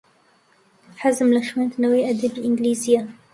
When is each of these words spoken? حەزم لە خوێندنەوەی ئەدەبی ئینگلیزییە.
حەزم 1.01 1.29
لە 1.35 1.41
خوێندنەوەی 1.47 2.05
ئەدەبی 2.07 2.43
ئینگلیزییە. 2.43 3.03